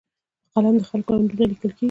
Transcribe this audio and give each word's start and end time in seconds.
په 0.51 0.59
قلم 0.63 0.75
د 0.79 0.83
خلکو 0.91 1.09
اندونه 1.19 1.43
لیکل 1.51 1.71
کېږي. 1.71 1.79